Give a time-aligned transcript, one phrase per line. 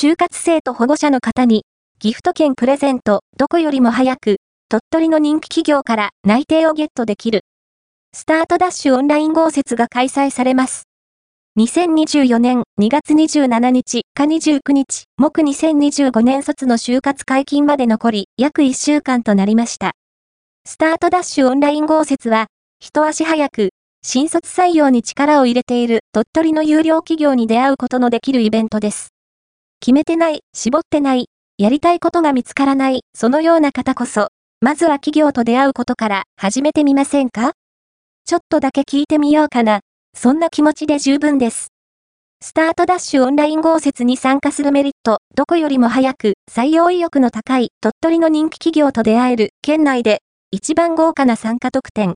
[0.00, 1.64] 就活生と保護者の方に、
[1.98, 4.36] ギフト券プレゼント、どこよりも早く、
[4.68, 7.40] 鳥取の人気企業から内定をゲットできる。
[8.14, 10.84] スタートダッシュオンライン豪雪が開催されます。
[11.58, 19.94] 2024年2月27日か29日、木2025年卒の就活解禁まで残り約1週間となりました。
[20.64, 22.46] スタートダッシュオンライン豪雪は、
[22.78, 23.70] 一足早く、
[24.04, 29.08] 新卒採用に力を入れている鳥取の有料企業に出会うことのできるイベントです。
[29.80, 31.26] 決めてない、絞ってない、
[31.56, 34.28] やりたいことが見つからない、そのような方こそ、
[34.60, 37.52] まずは企業と出会うことから始めてみませんか？
[38.24, 39.80] ちょっとだけ聞いてみようかな。
[40.16, 41.68] そんな気持ちで十分です。
[42.40, 52.14] スタートダッシュオンライン豪雪に参加するメリット、どこよりも早く採用意欲の高い鳥取の人気企業と出会える県内で一番豪華な参加特典。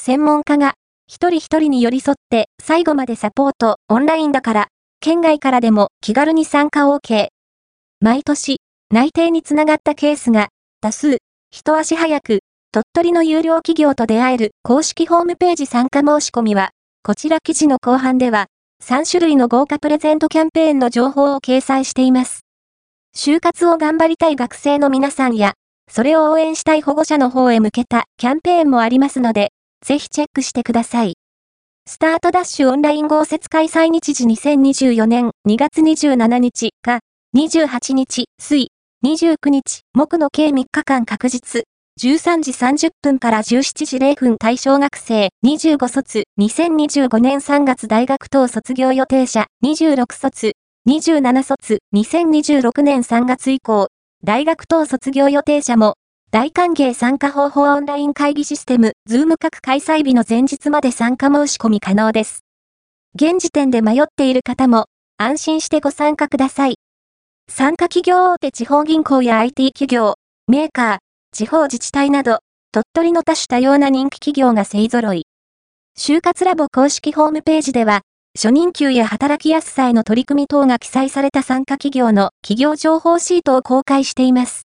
[0.00, 0.74] 専門家が
[1.06, 4.68] 一人一人に寄り添って最後までサポート、オンラインだから、
[5.00, 7.28] 県外からでも気軽に参加 OK。
[8.00, 8.56] 毎年、
[8.90, 10.48] 内定につながったケースが
[10.80, 11.18] 多数、
[11.50, 12.40] 一足早く
[12.72, 16.70] 鳥取の有料企業と出会える公式ホームページ参加申し込みは、
[17.02, 18.46] こちら記事の後半では、
[18.84, 22.40] 3種類の豪華プレゼントキャンペーンの情報を掲載しています。
[23.16, 25.54] 就活を頑張りたい学生の皆さんや、
[25.90, 29.52] それを応援したい保護者の方へ向けたキャンペーンもありますので、
[29.84, 31.17] ぜひチェックしてください。
[31.90, 36.98] スタートダッシュオンライン豪雪開催日時2024年2月27日か、
[37.34, 38.68] 28日、水、
[39.02, 41.64] 29日、木の計3日間確実、
[41.98, 50.52] 13時30分から17時0分対象学生25卒2025年3月大学等卒業予定者26卒
[50.86, 53.88] 27卒2026年3月以降
[54.22, 55.94] 大学等卒業予定者も
[56.30, 62.44] 大歓迎参加方法オンライン会議システムズーム各開催日の前日まで参加申し込み可能です。
[63.14, 66.74] 現時点で迷っている方も安心してご参加ください。
[67.50, 70.16] 参加企業大手地方銀行や IT 企業、
[70.48, 70.98] メーカー、
[71.32, 72.40] 地方自治体など、
[72.72, 75.24] 鳥取の多種多様な人気企業が勢揃い。
[75.98, 78.02] 就活ラボ公式ホームページでは、
[78.36, 84.56] 初任給や働きやすさへの取り組み等が記載された参加企業の企業情報シートを公開しています。